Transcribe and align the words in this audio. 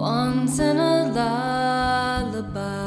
once 0.00 0.58
in 0.58 0.78
a 0.78 1.12
lullaby. 2.32 2.79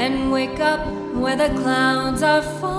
And 0.00 0.32
wake 0.32 0.60
up 0.60 0.80
where 1.14 1.36
the 1.36 1.48
clouds 1.60 2.22
are 2.22 2.42
far 2.42 2.69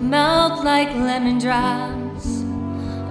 Melt 0.00 0.64
like 0.64 0.88
lemon 0.94 1.38
drops 1.38 2.42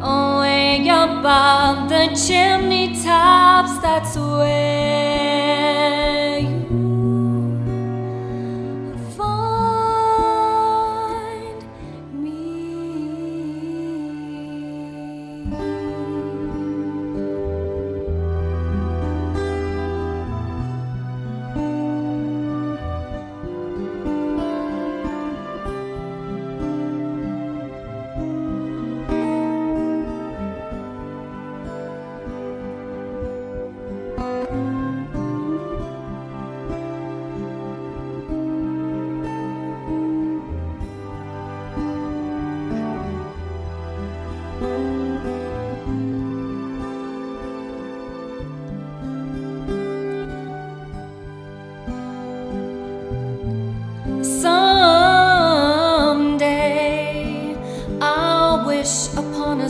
away 0.02 0.88
above 0.88 1.90
the 1.90 2.08
chimney 2.16 2.94
tops. 3.04 3.78
That's 3.80 4.16
where 4.18 4.83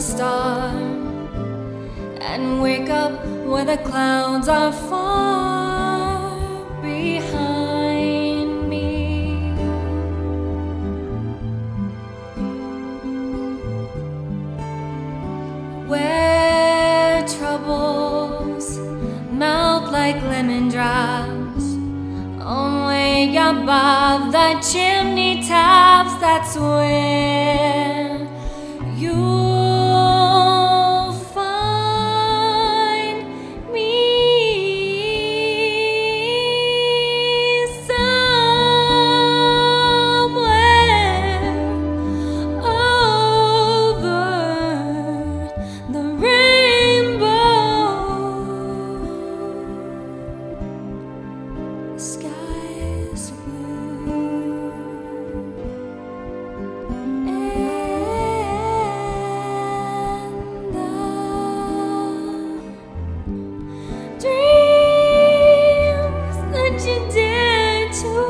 star 0.04 0.68
and 2.20 2.60
wake 2.60 2.90
up 2.90 3.12
where 3.46 3.64
the 3.64 3.78
clouds 3.78 4.48
are 4.48 4.70
far 4.70 6.38
behind 6.82 8.68
me. 8.68 9.54
Where 15.88 17.26
troubles 17.26 18.78
melt 19.30 19.90
like 19.90 20.16
lemon 20.24 20.68
drops 20.68 21.64
away 22.40 23.36
above 23.36 24.32
the 24.32 24.60
chimney 24.70 25.42
tops. 25.48 26.14
That's 26.20 26.56
where 26.56 28.23